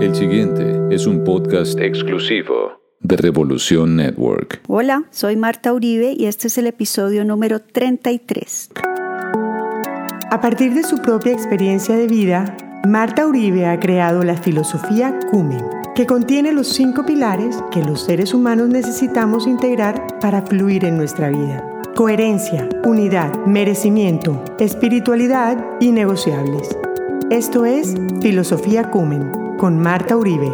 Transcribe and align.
El 0.00 0.14
siguiente 0.14 0.94
es 0.94 1.08
un 1.08 1.24
podcast 1.24 1.76
exclusivo 1.80 2.80
de 3.00 3.16
Revolución 3.16 3.96
Network. 3.96 4.60
Hola, 4.68 5.02
soy 5.10 5.34
Marta 5.34 5.72
Uribe 5.72 6.14
y 6.16 6.26
este 6.26 6.46
es 6.46 6.56
el 6.56 6.68
episodio 6.68 7.24
número 7.24 7.60
33. 7.60 8.70
A 10.30 10.40
partir 10.40 10.72
de 10.74 10.84
su 10.84 10.98
propia 11.02 11.32
experiencia 11.32 11.96
de 11.96 12.06
vida, 12.06 12.56
Marta 12.86 13.26
Uribe 13.26 13.66
ha 13.66 13.80
creado 13.80 14.22
la 14.22 14.36
filosofía 14.36 15.18
Cumen, 15.32 15.64
que 15.96 16.06
contiene 16.06 16.52
los 16.52 16.68
cinco 16.68 17.04
pilares 17.04 17.56
que 17.72 17.82
los 17.82 18.04
seres 18.04 18.32
humanos 18.32 18.68
necesitamos 18.68 19.48
integrar 19.48 20.20
para 20.20 20.42
fluir 20.42 20.84
en 20.84 20.96
nuestra 20.96 21.28
vida. 21.28 21.82
Coherencia, 21.96 22.68
unidad, 22.84 23.34
merecimiento, 23.46 24.44
espiritualidad 24.60 25.58
y 25.80 25.90
negociables. 25.90 26.68
Esto 27.30 27.64
es 27.64 27.96
Filosofía 28.22 28.92
Cumen 28.92 29.47
con 29.58 29.76
Marta 29.80 30.16
Uribe. 30.16 30.52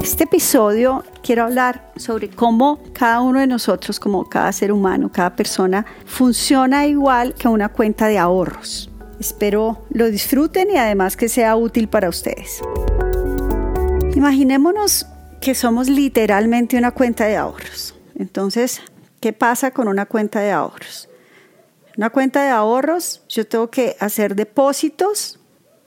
Este 0.00 0.24
episodio 0.24 1.02
quiero 1.20 1.42
hablar 1.42 1.92
sobre 1.96 2.30
cómo 2.30 2.78
cada 2.92 3.20
uno 3.20 3.40
de 3.40 3.48
nosotros, 3.48 3.98
como 3.98 4.28
cada 4.28 4.52
ser 4.52 4.70
humano, 4.70 5.10
cada 5.12 5.34
persona, 5.34 5.84
funciona 6.06 6.86
igual 6.86 7.34
que 7.34 7.48
una 7.48 7.70
cuenta 7.70 8.06
de 8.06 8.18
ahorros. 8.18 8.88
Espero 9.18 9.84
lo 9.90 10.06
disfruten 10.06 10.70
y 10.70 10.76
además 10.76 11.16
que 11.16 11.28
sea 11.28 11.56
útil 11.56 11.88
para 11.88 12.08
ustedes. 12.08 12.62
Imaginémonos 14.14 15.06
que 15.40 15.56
somos 15.56 15.88
literalmente 15.88 16.78
una 16.78 16.92
cuenta 16.92 17.24
de 17.24 17.36
ahorros. 17.36 17.96
Entonces, 18.14 18.80
¿qué 19.20 19.32
pasa 19.32 19.72
con 19.72 19.88
una 19.88 20.06
cuenta 20.06 20.38
de 20.38 20.52
ahorros? 20.52 21.08
Una 21.96 22.10
cuenta 22.10 22.42
de 22.42 22.50
ahorros, 22.50 23.22
yo 23.28 23.46
tengo 23.46 23.70
que 23.70 23.96
hacer 24.00 24.34
depósitos, 24.34 25.38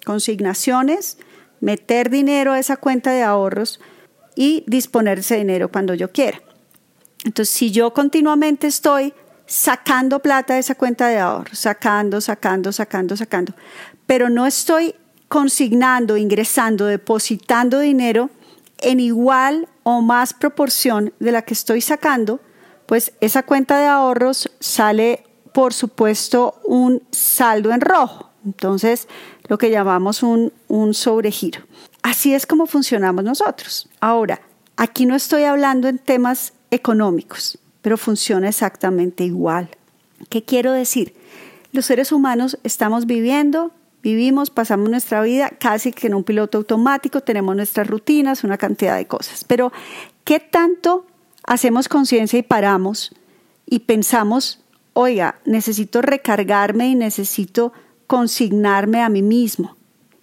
consignaciones, 0.06 1.18
meter 1.60 2.10
dinero 2.10 2.54
a 2.54 2.60
esa 2.60 2.78
cuenta 2.78 3.12
de 3.12 3.24
ahorros 3.24 3.82
y 4.36 4.64
disponer 4.68 5.20
ese 5.20 5.36
dinero 5.36 5.70
cuando 5.70 5.94
yo 5.94 6.12
quiera. 6.12 6.42
Entonces, 7.26 7.54
si 7.54 7.72
yo 7.72 7.94
continuamente 7.94 8.68
estoy 8.68 9.14
sacando 9.46 10.20
plata 10.20 10.54
de 10.54 10.60
esa 10.62 10.76
cuenta 10.76 11.08
de 11.08 11.20
ahorros, 11.20 11.60
sacando, 11.60 12.22
sacando, 12.22 12.72
sacando, 12.72 13.18
sacando, 13.18 13.54
pero 14.06 14.30
no 14.30 14.46
estoy 14.46 14.96
consignando, 15.28 16.16
ingresando, 16.16 16.86
depositando 16.86 17.80
dinero 17.80 18.30
en 18.80 19.00
igual 19.00 19.68
o 19.84 20.02
más 20.02 20.34
proporción 20.34 21.14
de 21.20 21.32
la 21.32 21.42
que 21.42 21.54
estoy 21.54 21.82
sacando, 21.82 22.40
pues 22.86 23.12
esa 23.20 23.44
cuenta 23.44 23.80
de 23.80 23.88
ahorros 23.88 24.50
sale 24.60 25.27
por 25.58 25.74
supuesto, 25.74 26.62
un 26.66 27.02
saldo 27.10 27.72
en 27.72 27.82
rojo. 27.82 28.30
Entonces, 28.46 29.08
lo 29.48 29.58
que 29.58 29.72
llamamos 29.72 30.22
un, 30.22 30.54
un 30.68 30.94
sobregiro. 30.94 31.62
Así 32.04 32.36
es 32.36 32.46
como 32.46 32.68
funcionamos 32.68 33.24
nosotros. 33.24 33.90
Ahora, 34.00 34.40
aquí 34.76 35.08
no 35.08 35.16
estoy 35.16 35.46
hablando 35.46 35.88
en 35.88 35.98
temas 35.98 36.54
económicos, 36.70 37.58
pero 37.82 37.98
funciona 37.98 38.50
exactamente 38.50 39.24
igual. 39.24 39.68
¿Qué 40.30 40.44
quiero 40.44 40.74
decir? 40.74 41.16
Los 41.72 41.88
seres 41.88 42.12
humanos 42.12 42.60
estamos 42.64 43.08
viviendo, 43.08 43.72
vivimos, 44.04 44.52
pasamos 44.52 44.92
nuestra 44.92 45.24
vida 45.24 45.50
casi 45.50 45.92
que 45.92 46.06
en 46.06 46.14
un 46.14 46.24
piloto 46.24 46.60
automático, 46.60 47.22
tenemos 47.22 47.56
nuestras 47.56 47.88
rutinas, 47.88 48.44
una 48.44 48.60
cantidad 48.60 48.96
de 48.96 49.08
cosas. 49.08 49.44
Pero, 49.44 49.72
¿qué 50.24 50.40
tanto 50.40 51.08
hacemos 51.46 51.90
conciencia 51.90 52.38
y 52.38 52.44
paramos 52.44 53.12
y 53.66 53.80
pensamos 53.80 54.60
oiga, 54.98 55.40
necesito 55.46 56.02
recargarme 56.02 56.90
y 56.90 56.96
necesito 56.96 57.72
consignarme 58.08 59.04
a 59.04 59.10
mí 59.10 59.22
mismo. 59.22 59.76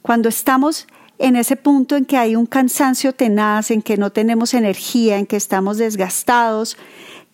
Cuando 0.02 0.28
estamos 0.28 0.88
en 1.18 1.36
ese 1.36 1.54
punto 1.54 1.94
en 1.94 2.04
que 2.04 2.16
hay 2.16 2.34
un 2.34 2.46
cansancio 2.46 3.12
tenaz, 3.12 3.70
en 3.70 3.82
que 3.82 3.96
no 3.96 4.10
tenemos 4.10 4.52
energía, 4.52 5.18
en 5.18 5.26
que 5.26 5.36
estamos 5.36 5.78
desgastados, 5.78 6.76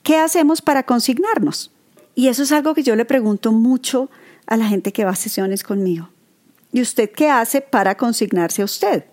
¿qué 0.03 0.19
hacemos 0.19 0.61
para 0.61 0.83
consignarnos? 0.83 1.73
Y 2.15 2.29
eso 2.29 2.43
es 2.43 2.53
algo 2.53 2.75
que 2.75 2.83
yo 2.83 2.95
le 2.95 3.07
pregunto 3.07 3.53
mucho 3.53 4.11
a 4.47 4.59
la 4.59 4.67
gente 4.67 4.93
que 4.93 5.07
va 5.07 5.13
a 5.13 5.17
sesiones 5.17 5.63
conmigo. 5.63 6.11
¿Y 6.75 6.83
usted 6.83 7.11
qué 7.11 7.31
hace 7.31 7.63
para 7.63 7.97
consignarse 7.97 8.61
a 8.61 8.67
usted? 8.67 9.07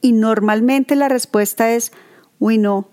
Y 0.00 0.12
normalmente 0.12 0.94
la 0.94 1.08
respuesta 1.08 1.72
es, 1.72 1.90
uy, 2.38 2.58
no, 2.58 2.88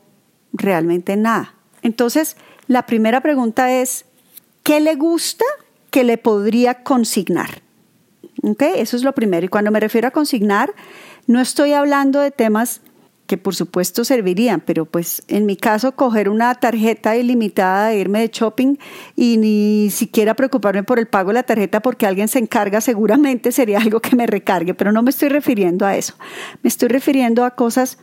realmente 0.52 1.16
nada. 1.16 1.54
Entonces, 1.84 2.38
la 2.66 2.88
primera 2.88 3.22
pregunta 3.22 3.72
es, 3.72 4.06
¿Qué 4.70 4.80
le 4.80 4.94
gusta 4.94 5.46
que 5.90 6.04
le 6.04 6.20
podría 6.20 6.84
consignar? 6.84 7.64
¿Okay? 8.44 8.74
Eso 8.76 8.98
es 8.98 9.02
lo 9.02 9.14
primero. 9.16 9.44
Y 9.44 9.50
cuando 9.50 9.72
me 9.72 9.80
refiero 9.80 10.08
a 10.08 10.12
consignar, 10.12 10.76
no 11.26 11.42
estoy 11.42 11.74
hablando 11.74 12.20
de 12.20 12.30
temas 12.30 12.82
que 13.26 13.40
por 13.40 13.56
supuesto 13.56 14.06
servirían, 14.06 14.62
pero 14.62 14.86
pues 14.86 15.24
en 15.28 15.48
mi 15.48 15.56
caso 15.56 15.94
coger 15.94 16.30
una 16.30 16.54
tarjeta 16.54 17.18
ilimitada 17.18 17.88
de 17.88 17.98
irme 17.98 18.20
de 18.20 18.30
shopping 18.32 18.76
y 19.16 19.38
ni 19.38 19.90
siquiera 19.90 20.36
preocuparme 20.36 20.84
por 20.84 21.00
el 21.00 21.08
pago 21.08 21.30
de 21.30 21.34
la 21.34 21.44
tarjeta 21.44 21.80
porque 21.80 22.06
alguien 22.06 22.28
se 22.28 22.38
encarga 22.38 22.80
seguramente 22.80 23.52
sería 23.52 23.80
algo 23.80 24.02
que 24.02 24.16
me 24.16 24.28
recargue, 24.28 24.76
pero 24.76 24.92
no 24.92 25.02
me 25.02 25.10
estoy 25.10 25.30
refiriendo 25.30 25.84
a 25.88 25.98
eso. 25.98 26.14
Me 26.62 26.68
estoy 26.68 26.90
refiriendo 26.90 27.44
a 27.44 27.56
cosas 27.56 27.98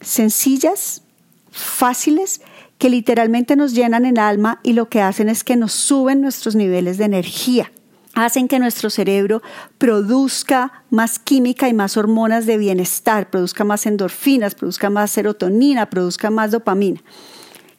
sencillas, 0.00 1.02
fáciles 1.50 2.42
que 2.82 2.90
literalmente 2.90 3.54
nos 3.54 3.74
llenan 3.74 4.04
el 4.06 4.18
alma 4.18 4.58
y 4.64 4.72
lo 4.72 4.88
que 4.88 5.02
hacen 5.02 5.28
es 5.28 5.44
que 5.44 5.54
nos 5.54 5.70
suben 5.70 6.20
nuestros 6.20 6.56
niveles 6.56 6.98
de 6.98 7.04
energía. 7.04 7.70
Hacen 8.14 8.48
que 8.48 8.58
nuestro 8.58 8.90
cerebro 8.90 9.40
produzca 9.78 10.82
más 10.90 11.20
química 11.20 11.68
y 11.68 11.74
más 11.74 11.96
hormonas 11.96 12.44
de 12.44 12.58
bienestar, 12.58 13.30
produzca 13.30 13.62
más 13.62 13.86
endorfinas, 13.86 14.56
produzca 14.56 14.90
más 14.90 15.12
serotonina, 15.12 15.90
produzca 15.90 16.28
más 16.30 16.50
dopamina. 16.50 17.00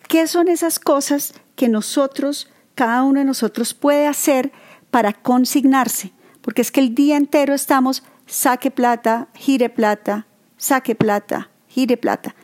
¿Qué 0.08 0.26
son 0.26 0.48
esas 0.48 0.80
cosas 0.80 1.34
que 1.58 1.68
nosotros, 1.68 2.50
cada 2.74 3.04
uno 3.04 3.20
de 3.20 3.26
nosotros 3.26 3.74
puede 3.74 4.08
hacer 4.08 4.54
para 4.90 5.12
consignarse? 5.12 6.14
Porque 6.40 6.62
es 6.62 6.72
que 6.72 6.80
el 6.80 6.96
día 6.96 7.18
entero 7.18 7.54
estamos 7.54 8.04
saque 8.26 8.72
plata, 8.72 9.28
gire 9.36 9.70
plata, 9.70 10.28
saque 10.56 10.96
plata, 10.96 11.50
gire 11.68 11.98
plata 11.98 12.36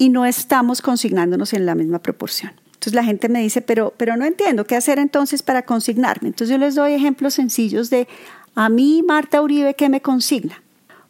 y 0.00 0.08
no 0.08 0.24
estamos 0.24 0.80
consignándonos 0.80 1.52
en 1.52 1.66
la 1.66 1.74
misma 1.74 1.98
proporción. 1.98 2.52
Entonces 2.64 2.94
la 2.94 3.04
gente 3.04 3.28
me 3.28 3.42
dice, 3.42 3.60
pero, 3.60 3.92
pero 3.98 4.16
no 4.16 4.24
entiendo 4.24 4.64
qué 4.64 4.74
hacer 4.74 4.98
entonces 4.98 5.42
para 5.42 5.66
consignarme. 5.66 6.28
Entonces 6.28 6.48
yo 6.48 6.56
les 6.56 6.74
doy 6.74 6.94
ejemplos 6.94 7.34
sencillos 7.34 7.90
de 7.90 8.08
a 8.54 8.70
mí, 8.70 9.04
Marta 9.06 9.42
Uribe, 9.42 9.74
¿qué 9.74 9.90
me 9.90 10.00
consigna? 10.00 10.62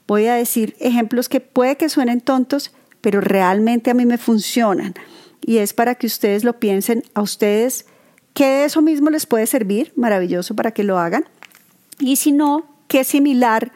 Voy 0.09 0.27
a 0.27 0.35
decir 0.35 0.75
ejemplos 0.81 1.29
que 1.29 1.39
puede 1.39 1.77
que 1.77 1.89
suenen 1.89 2.21
tontos, 2.21 2.73
pero 3.01 3.21
realmente 3.21 3.93
a 3.93 3.95
mí 3.95 4.07
me 4.07 4.19
funcionan. 4.19 4.95
Y 5.41 5.59
es 5.59 5.73
para 5.73 5.95
que 5.95 6.09
ustedes 6.09 6.43
lo 6.43 6.59
piensen 6.59 7.05
a 7.15 7.23
ustedes, 7.23 7.87
que 8.35 8.65
eso 8.65 8.83
mismo 8.83 9.09
les 9.11 9.27
puede 9.27 9.47
servir, 9.47 9.93
maravilloso 9.95 10.57
para 10.57 10.73
que 10.73 10.83
lo 10.83 10.99
hagan. 10.99 11.27
Y 12.01 12.17
si 12.17 12.33
no, 12.33 12.67
qué 12.89 13.05
similar 13.05 13.71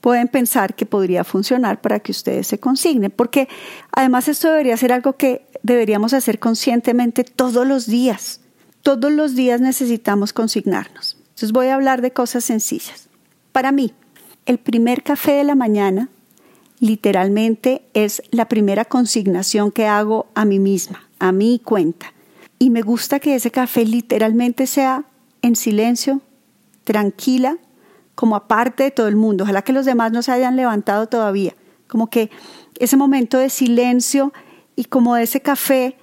pueden 0.00 0.28
pensar 0.28 0.74
que 0.74 0.86
podría 0.86 1.24
funcionar 1.24 1.80
para 1.80 2.00
que 2.00 2.12
ustedes 2.12 2.46
se 2.46 2.58
consignen, 2.58 3.10
porque 3.10 3.48
además 3.92 4.28
esto 4.28 4.48
debería 4.48 4.76
ser 4.76 4.92
algo 4.92 5.14
que 5.14 5.46
deberíamos 5.62 6.12
hacer 6.12 6.38
conscientemente 6.38 7.24
todos 7.24 7.66
los 7.66 7.86
días. 7.86 8.40
Todos 8.82 9.10
los 9.10 9.34
días 9.34 9.60
necesitamos 9.60 10.32
consignarnos. 10.32 11.16
Entonces 11.20 11.52
voy 11.52 11.66
a 11.68 11.74
hablar 11.74 12.02
de 12.02 12.12
cosas 12.12 12.44
sencillas. 12.44 13.08
Para 13.52 13.72
mí, 13.72 13.92
el 14.46 14.58
primer 14.58 15.02
café 15.02 15.32
de 15.32 15.44
la 15.44 15.54
mañana 15.54 16.08
literalmente 16.78 17.82
es 17.94 18.22
la 18.30 18.48
primera 18.48 18.84
consignación 18.84 19.72
que 19.72 19.86
hago 19.86 20.26
a 20.34 20.44
mí 20.44 20.58
misma, 20.58 21.08
a 21.18 21.32
mi 21.32 21.58
cuenta. 21.58 22.12
Y 22.58 22.70
me 22.70 22.82
gusta 22.82 23.18
que 23.18 23.34
ese 23.34 23.50
café 23.50 23.84
literalmente 23.84 24.66
sea 24.66 25.04
en 25.42 25.56
silencio, 25.56 26.20
tranquila, 26.84 27.58
como 28.16 28.34
aparte 28.34 28.82
de 28.82 28.90
todo 28.90 29.06
el 29.06 29.14
mundo. 29.14 29.44
Ojalá 29.44 29.62
que 29.62 29.72
los 29.72 29.86
demás 29.86 30.10
no 30.10 30.22
se 30.22 30.32
hayan 30.32 30.56
levantado 30.56 31.06
todavía. 31.06 31.54
Como 31.86 32.08
que 32.10 32.30
ese 32.80 32.96
momento 32.96 33.38
de 33.38 33.50
silencio 33.50 34.32
y 34.74 34.86
como 34.86 35.14
de 35.14 35.22
ese 35.22 35.40
café 35.40 35.96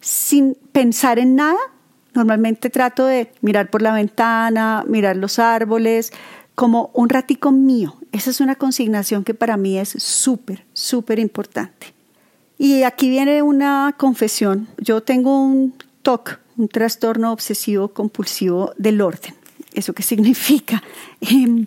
sin 0.00 0.56
pensar 0.72 1.20
en 1.20 1.36
nada. 1.36 1.58
Normalmente 2.14 2.70
trato 2.70 3.04
de 3.06 3.30
mirar 3.42 3.70
por 3.70 3.82
la 3.82 3.92
ventana, 3.92 4.84
mirar 4.88 5.16
los 5.16 5.38
árboles, 5.38 6.12
como 6.54 6.90
un 6.94 7.08
ratico 7.08 7.52
mío. 7.52 7.94
Esa 8.10 8.30
es 8.30 8.40
una 8.40 8.56
consignación 8.56 9.22
que 9.22 9.34
para 9.34 9.56
mí 9.56 9.78
es 9.78 9.90
súper, 9.90 10.64
súper 10.72 11.18
importante. 11.18 11.94
Y 12.56 12.82
aquí 12.82 13.08
viene 13.10 13.42
una 13.42 13.94
confesión. 13.96 14.66
Yo 14.78 15.02
tengo 15.02 15.40
un 15.40 15.74
TOC, 16.02 16.40
un 16.56 16.68
trastorno 16.68 17.30
obsesivo 17.30 17.88
compulsivo 17.88 18.72
del 18.78 19.00
orden. 19.02 19.34
¿Eso 19.72 19.92
qué 19.92 20.02
significa? 20.02 20.82
Em, 21.20 21.66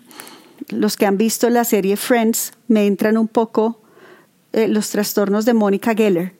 los 0.68 0.96
que 0.96 1.06
han 1.06 1.18
visto 1.18 1.50
la 1.50 1.64
serie 1.64 1.96
Friends 1.96 2.52
me 2.68 2.86
entran 2.86 3.18
un 3.18 3.28
poco 3.28 3.80
eh, 4.52 4.68
los 4.68 4.90
trastornos 4.90 5.44
de 5.44 5.54
Mónica 5.54 5.94
Geller. 5.94 6.34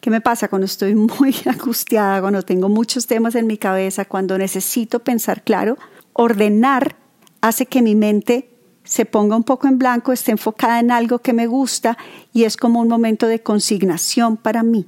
¿Qué 0.00 0.10
me 0.10 0.20
pasa 0.20 0.48
cuando 0.48 0.66
estoy 0.66 0.94
muy 1.18 1.34
angustiada, 1.46 2.20
cuando 2.20 2.42
tengo 2.42 2.68
muchos 2.68 3.06
temas 3.06 3.34
en 3.34 3.46
mi 3.46 3.58
cabeza, 3.58 4.04
cuando 4.04 4.36
necesito 4.38 5.00
pensar 5.00 5.42
claro? 5.44 5.78
Ordenar 6.12 6.96
hace 7.40 7.66
que 7.66 7.82
mi 7.82 7.94
mente 7.94 8.48
se 8.84 9.04
ponga 9.04 9.36
un 9.36 9.44
poco 9.44 9.68
en 9.68 9.78
blanco, 9.78 10.12
esté 10.12 10.32
enfocada 10.32 10.80
en 10.80 10.90
algo 10.90 11.20
que 11.20 11.32
me 11.32 11.46
gusta 11.46 11.96
y 12.32 12.44
es 12.44 12.56
como 12.56 12.80
un 12.80 12.88
momento 12.88 13.26
de 13.26 13.42
consignación 13.42 14.36
para 14.36 14.62
mí. 14.62 14.86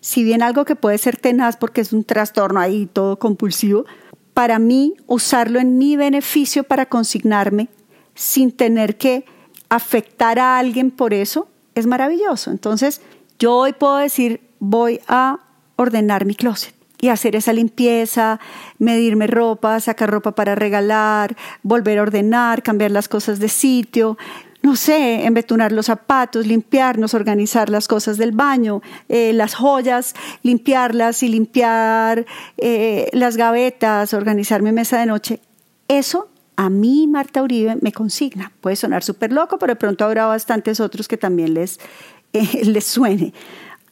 Si 0.00 0.24
bien 0.24 0.42
algo 0.42 0.64
que 0.64 0.76
puede 0.76 0.98
ser 0.98 1.16
tenaz 1.16 1.56
porque 1.56 1.80
es 1.80 1.92
un 1.92 2.04
trastorno 2.04 2.60
ahí 2.60 2.86
todo 2.92 3.18
compulsivo, 3.18 3.84
para 4.34 4.58
mí 4.58 4.94
usarlo 5.06 5.60
en 5.60 5.78
mi 5.78 5.96
beneficio 5.96 6.64
para 6.64 6.86
consignarme 6.86 7.68
sin 8.14 8.52
tener 8.52 8.96
que 8.96 9.24
afectar 9.68 10.38
a 10.38 10.58
alguien 10.58 10.90
por 10.90 11.14
eso 11.14 11.48
es 11.74 11.86
maravilloso. 11.86 12.50
Entonces, 12.50 13.00
yo 13.38 13.56
hoy 13.56 13.72
puedo 13.72 13.96
decir, 13.96 14.40
voy 14.58 15.00
a 15.08 15.40
ordenar 15.76 16.24
mi 16.24 16.34
closet 16.34 16.74
y 17.00 17.08
hacer 17.08 17.34
esa 17.34 17.52
limpieza, 17.52 18.38
medirme 18.78 19.26
ropa, 19.26 19.80
sacar 19.80 20.10
ropa 20.10 20.32
para 20.32 20.54
regalar, 20.54 21.36
volver 21.62 21.98
a 21.98 22.02
ordenar, 22.02 22.62
cambiar 22.62 22.92
las 22.92 23.08
cosas 23.08 23.40
de 23.40 23.48
sitio, 23.48 24.16
no 24.62 24.76
sé, 24.76 25.24
embetunar 25.24 25.72
los 25.72 25.86
zapatos, 25.86 26.46
limpiarnos, 26.46 27.14
organizar 27.14 27.68
las 27.68 27.88
cosas 27.88 28.16
del 28.16 28.32
baño, 28.32 28.80
eh, 29.08 29.32
las 29.32 29.54
joyas, 29.54 30.14
limpiarlas 30.42 31.22
y 31.22 31.28
limpiar 31.28 32.24
eh, 32.58 33.08
las 33.12 33.36
gavetas, 33.36 34.14
organizar 34.14 34.62
mi 34.62 34.70
mesa 34.72 35.00
de 35.00 35.06
noche. 35.06 35.40
Eso 35.88 36.28
a 36.56 36.70
mí, 36.70 37.08
Marta 37.08 37.42
Uribe, 37.42 37.76
me 37.80 37.92
consigna. 37.92 38.52
Puede 38.60 38.76
sonar 38.76 39.02
súper 39.02 39.32
loco, 39.32 39.58
pero 39.58 39.72
de 39.72 39.76
pronto 39.76 40.04
habrá 40.04 40.26
bastantes 40.26 40.78
otros 40.80 41.08
que 41.08 41.16
también 41.16 41.54
les, 41.54 41.80
eh, 42.32 42.64
les 42.64 42.84
suene. 42.84 43.32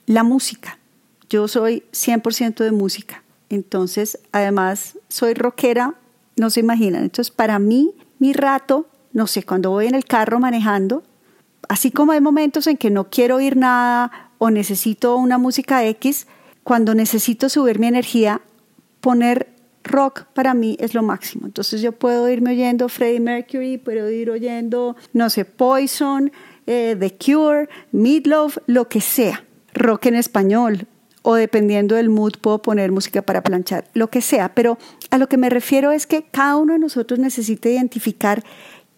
La 0.07 0.23
música. 0.23 0.79
Yo 1.29 1.49
soy 1.49 1.85
100% 1.93 2.63
de 2.63 2.73
música. 2.73 3.23
Entonces, 3.49 4.19
además, 4.31 4.99
soy 5.09 5.35
rockera, 5.35 5.95
no 6.37 6.51
se 6.51 6.61
imaginan. 6.61 7.03
Entonces, 7.03 7.33
para 7.33 7.59
mí, 7.59 7.93
mi 8.19 8.33
rato, 8.33 8.87
no 9.13 9.27
sé, 9.27 9.43
cuando 9.43 9.71
voy 9.71 9.87
en 9.87 9.95
el 9.95 10.05
carro 10.05 10.41
manejando, 10.41 11.03
así 11.69 11.91
como 11.91 12.13
hay 12.13 12.21
momentos 12.21 12.67
en 12.67 12.77
que 12.77 12.91
no 12.91 13.11
quiero 13.11 13.37
oír 13.37 13.57
nada 13.57 14.31
o 14.39 14.51
necesito 14.51 15.17
una 15.17 15.39
música 15.39 15.85
X, 15.85 16.27
cuando 16.63 16.95
necesito 16.95 17.49
subir 17.49 17.79
mi 17.79 17.87
energía, 17.87 18.41
poner 19.01 19.49
rock 19.83 20.25
para 20.35 20.55
mí 20.55 20.77
es 20.81 20.95
lo 20.95 21.03
máximo. 21.03 21.47
Entonces 21.47 21.81
yo 21.81 21.93
puedo 21.93 22.29
irme 22.29 22.51
oyendo 22.51 22.89
Freddie 22.89 23.21
Mercury, 23.21 23.79
puedo 23.79 24.11
ir 24.11 24.31
oyendo, 24.31 24.97
no 25.13 25.31
sé, 25.31 25.45
Poison, 25.45 26.31
eh, 26.67 26.97
The 26.99 27.17
Cure, 27.17 27.69
Meatloaf, 27.93 28.59
lo 28.67 28.89
que 28.89 29.01
sea. 29.01 29.45
Rock 29.73 30.07
en 30.07 30.17
español, 30.17 30.87
o 31.23 31.35
dependiendo 31.35 31.95
del 31.95 32.09
mood 32.09 32.35
puedo 32.41 32.63
poner 32.63 32.93
música 32.93 33.23
para 33.23 33.43
planchar, 33.43 33.85
lo 33.95 34.11
que 34.11 34.21
sea, 34.21 34.55
pero 34.55 34.79
a 35.11 35.19
lo 35.19 35.29
que 35.29 35.37
me 35.37 35.51
refiero 35.51 35.93
es 35.93 36.07
que 36.07 36.25
cada 36.25 36.57
uno 36.57 36.73
de 36.73 36.79
nosotros 36.79 37.19
necesita 37.19 37.69
identificar 37.69 38.43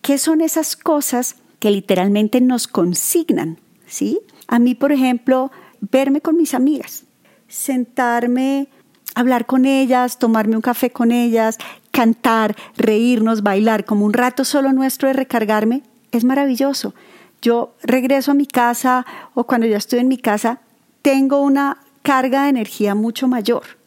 qué 0.02 0.18
son 0.18 0.40
esas 0.40 0.76
cosas 0.76 1.36
que 1.58 1.70
literalmente 1.70 2.40
nos 2.40 2.66
consignan, 2.66 3.58
¿sí? 3.86 4.20
A 4.48 4.58
mí, 4.58 4.74
por 4.74 4.92
ejemplo, 4.92 5.50
verme 5.80 6.20
con 6.20 6.36
mis 6.36 6.54
amigas, 6.54 7.04
sentarme, 7.48 8.68
hablar 9.14 9.46
con 9.46 9.64
ellas, 9.64 10.18
tomarme 10.18 10.56
un 10.56 10.62
café 10.62 10.90
con 10.90 11.12
ellas, 11.12 11.58
cantar, 11.92 12.56
reírnos, 12.76 13.42
bailar, 13.42 13.84
como 13.84 14.04
un 14.04 14.12
rato 14.12 14.44
solo 14.44 14.72
nuestro 14.72 15.08
de 15.08 15.14
recargarme, 15.14 15.82
es 16.10 16.24
maravilloso. 16.24 16.94
Yo 17.40 17.74
regreso 17.82 18.32
a 18.32 18.34
mi 18.34 18.46
casa 18.46 19.06
o 19.34 19.44
cuando 19.44 19.66
ya 19.66 19.76
estoy 19.76 20.00
en 20.00 20.08
mi 20.08 20.18
casa, 20.18 20.60
tengo 21.02 21.40
una 21.40 21.78
carga 22.02 22.44
de 22.44 22.50
energía 22.50 22.94
mucho 22.94 23.28
mayor. 23.28 23.81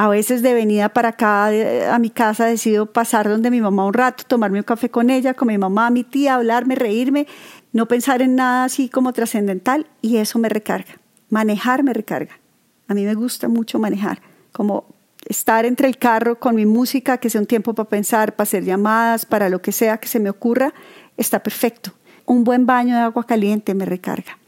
A 0.00 0.06
veces 0.06 0.42
de 0.42 0.54
venida 0.54 0.90
para 0.90 1.08
acá 1.08 1.48
a 1.92 1.98
mi 1.98 2.10
casa 2.10 2.44
decido 2.44 2.86
pasar 2.86 3.28
donde 3.28 3.50
mi 3.50 3.60
mamá 3.60 3.84
un 3.84 3.94
rato, 3.94 4.22
tomarme 4.22 4.58
un 4.58 4.64
café 4.64 4.88
con 4.88 5.10
ella, 5.10 5.34
con 5.34 5.48
mi 5.48 5.58
mamá, 5.58 5.90
mi 5.90 6.04
tía, 6.04 6.36
hablarme, 6.36 6.76
reírme, 6.76 7.26
no 7.72 7.88
pensar 7.88 8.22
en 8.22 8.36
nada 8.36 8.62
así 8.62 8.88
como 8.88 9.12
trascendental 9.12 9.88
y 10.00 10.18
eso 10.18 10.38
me 10.38 10.48
recarga. 10.48 11.00
Manejar 11.30 11.82
me 11.82 11.92
recarga. 11.92 12.38
A 12.86 12.94
mí 12.94 13.04
me 13.04 13.14
gusta 13.14 13.48
mucho 13.48 13.80
manejar, 13.80 14.22
como 14.52 14.84
estar 15.26 15.64
entre 15.66 15.88
el 15.88 15.98
carro 15.98 16.38
con 16.38 16.54
mi 16.54 16.64
música, 16.64 17.18
que 17.18 17.28
sea 17.28 17.40
un 17.40 17.48
tiempo 17.48 17.74
para 17.74 17.88
pensar, 17.88 18.36
para 18.36 18.44
hacer 18.44 18.62
llamadas, 18.62 19.26
para 19.26 19.48
lo 19.48 19.60
que 19.60 19.72
sea 19.72 19.98
que 19.98 20.06
se 20.06 20.20
me 20.20 20.30
ocurra, 20.30 20.74
está 21.16 21.42
perfecto. 21.42 21.90
Un 22.24 22.44
buen 22.44 22.66
baño 22.66 22.94
de 22.94 23.00
agua 23.00 23.26
caliente 23.26 23.74
me 23.74 23.84
recarga. 23.84 24.38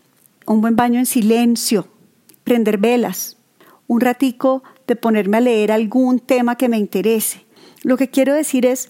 Un 0.46 0.60
buen 0.60 0.76
baño 0.76 1.00
en 1.00 1.06
silencio 1.06 1.88
prender 2.44 2.78
velas, 2.78 3.36
un 3.88 4.00
ratico 4.00 4.62
de 4.90 4.96
ponerme 4.96 5.36
a 5.36 5.40
leer 5.40 5.70
algún 5.70 6.18
tema 6.18 6.56
que 6.56 6.68
me 6.68 6.76
interese. 6.76 7.44
Lo 7.84 7.96
que 7.96 8.10
quiero 8.10 8.34
decir 8.34 8.66
es, 8.66 8.88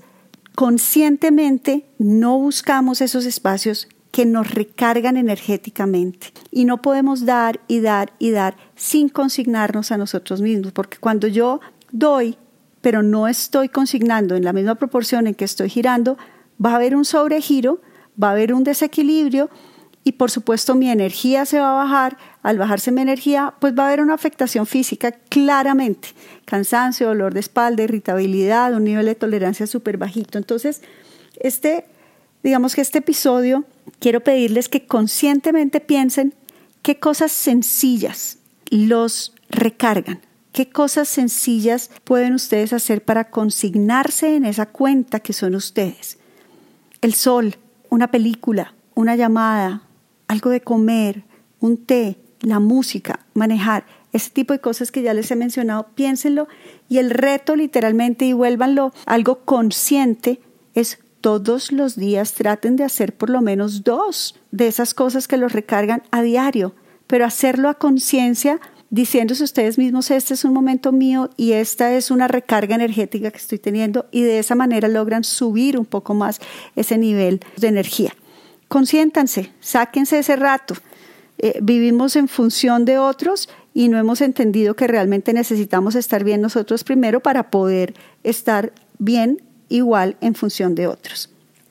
conscientemente 0.55 1.85
no 1.99 2.38
buscamos 2.38 3.02
esos 3.02 3.26
espacios 3.26 3.87
que 4.11 4.25
nos 4.25 4.50
recargan 4.50 5.19
energéticamente 5.19 6.29
y 6.50 6.64
no 6.64 6.81
podemos 6.81 7.26
dar 7.26 7.61
y 7.69 7.81
dar 7.81 8.14
y 8.19 8.31
dar 8.31 8.56
sin 8.76 9.11
consignarnos 9.11 9.93
a 9.93 9.99
nosotros 9.99 10.41
mismos, 10.41 10.73
porque 10.73 10.97
cuando 10.97 11.26
yo 11.26 11.61
doy, 11.93 12.38
pero 12.81 13.03
no 13.03 13.29
estoy 13.29 13.69
consignando 13.69 14.37
en 14.37 14.44
la 14.46 14.55
misma 14.55 14.76
proporción 14.76 15.26
en 15.26 15.35
que 15.35 15.44
estoy 15.44 15.69
girando, 15.69 16.17
va 16.64 16.73
a 16.73 16.76
haber 16.76 16.96
un 16.96 17.05
sobregiro, 17.05 17.82
va 18.20 18.29
a 18.29 18.32
haber 18.32 18.55
un 18.55 18.64
desequilibrio 18.64 19.50
y 20.02 20.12
por 20.12 20.31
supuesto 20.31 20.75
mi 20.75 20.91
energía 20.91 21.44
se 21.44 21.61
va 21.61 21.73
a 21.73 21.85
bajar. 21.85 22.17
Al 22.43 22.56
bajarse 22.56 22.91
mi 22.91 23.02
energía, 23.02 23.55
pues 23.61 23.75
va 23.79 23.85
a 23.85 23.87
haber 23.88 24.00
una 24.00 24.14
afectación 24.14 24.67
física 24.67 25.12
claramente. 25.12 26.08
Cansancio, 26.47 27.08
dolor 27.08 27.35
de 27.35 27.41
espalda, 27.41 27.82
irritabilidad, 27.82 28.75
un 28.75 28.85
nivel 28.85 29.06
de 29.06 29.14
tolerancia 29.14 29.67
súper 29.67 29.99
bajito. 29.99 30.38
Entonces, 30.38 30.81
este, 31.38 31.85
digamos 32.43 32.75
que 32.75 32.81
este 32.81 32.99
episodio, 32.99 33.64
quiero 33.99 34.20
pedirles 34.20 34.69
que 34.70 34.87
conscientemente 34.87 35.81
piensen 35.81 36.35
qué 36.81 36.99
cosas 36.99 37.31
sencillas 37.32 38.38
los 38.70 39.35
recargan. 39.50 40.20
¿Qué 40.53 40.69
cosas 40.69 41.08
sencillas 41.08 41.91
pueden 42.03 42.35
ustedes 42.35 42.73
hacer 42.73 43.05
para 43.05 43.31
consignarse 43.31 44.35
en 44.35 44.44
esa 44.44 44.67
cuenta 44.67 45.20
que 45.20 45.32
son 45.32 45.55
ustedes? 45.55 46.19
El 47.03 47.14
sol, 47.14 47.56
una 47.88 48.11
película, 48.11 48.75
una 48.94 49.14
llamada, 49.14 49.82
algo 50.31 50.50
de 50.50 50.61
comer, 50.61 51.25
un 51.59 51.77
té, 51.77 52.17
la 52.41 52.61
música, 52.61 53.27
manejar, 53.35 53.85
ese 54.12 54.31
tipo 54.31 54.53
de 54.53 54.61
cosas 54.61 54.93
que 54.93 55.03
ya 55.03 55.12
les 55.12 55.29
he 55.32 55.35
mencionado, 55.35 55.88
piénsenlo. 55.97 56.47
Y 56.88 56.99
el 56.99 57.11
reto 57.11 57.56
literalmente 57.56 58.27
y 58.27 58.32
vuélvanlo 58.32 58.93
algo 59.06 59.41
consciente 59.44 60.41
es 60.75 61.01
todos 61.20 61.72
los 61.72 61.96
días 61.96 62.34
traten 62.34 62.77
de 62.77 62.84
hacer 62.84 63.17
por 63.17 63.29
lo 63.29 63.41
menos 63.41 63.82
dos 63.82 64.37
de 64.53 64.69
esas 64.69 64.94
cosas 64.94 65.27
que 65.27 65.37
los 65.37 65.53
recargan 65.53 66.05
a 66.13 66.22
diario, 66.22 66.77
pero 67.08 67.25
hacerlo 67.25 67.69
a 67.69 67.75
conciencia 67.75 68.60
diciéndose 68.89 69.43
ustedes 69.43 69.79
mismos, 69.79 70.13
este 70.13 70.34
es 70.34 70.44
un 70.44 70.53
momento 70.53 70.93
mío 70.93 71.29
y 71.37 71.53
esta 71.53 71.93
es 71.93 72.13
una 72.13 72.29
recarga 72.29 72.77
energética 72.77 73.32
que 73.32 73.39
estoy 73.39 73.58
teniendo 73.58 74.06
y 74.13 74.22
de 74.22 74.39
esa 74.39 74.55
manera 74.55 74.87
logran 74.87 75.25
subir 75.25 75.77
un 75.77 75.87
poco 75.87 76.15
más 76.15 76.41
ese 76.77 76.99
nivel 76.99 77.41
de 77.56 77.69
energía 77.69 78.15
consiéntanse, 78.70 79.50
sáquense 79.60 80.20
ese 80.20 80.36
rato. 80.36 80.74
Eh, 81.39 81.58
vivimos 81.60 82.15
en 82.15 82.29
función 82.29 82.84
de 82.84 82.98
otros 82.98 83.48
y 83.74 83.89
no 83.89 83.98
hemos 83.98 84.20
entendido 84.20 84.77
que 84.77 84.86
realmente 84.86 85.32
necesitamos 85.32 85.96
estar 85.96 86.22
bien 86.22 86.41
nosotros 86.41 86.84
primero 86.84 87.20
para 87.20 87.50
poder 87.50 87.94
estar 88.22 88.72
bien 88.98 89.43
igual 89.69 90.17
en 90.20 90.36
función 90.36 90.77
de 90.77 90.86
otros. 90.86 91.31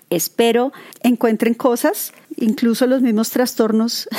Espero 0.10 0.74
encuentren 1.02 1.54
cosas, 1.54 2.14
incluso 2.36 2.86
los 2.86 3.02
mismos 3.02 3.30
trastornos 3.30 4.10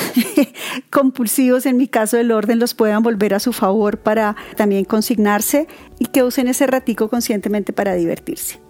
compulsivos, 0.91 1.67
en 1.67 1.77
mi 1.77 1.87
caso 1.87 2.17
del 2.17 2.33
orden, 2.33 2.61
los 2.61 2.75
puedan 2.75 3.03
volver 3.03 3.35
a 3.35 3.41
su 3.41 3.53
favor 3.53 3.99
para 3.99 4.37
también 4.57 4.87
consignarse 4.87 5.69
y 5.99 6.07
que 6.07 6.23
usen 6.23 6.49
ese 6.49 6.67
ratico 6.67 7.11
conscientemente 7.11 7.75
para 7.75 7.95
divertirse. 7.95 8.70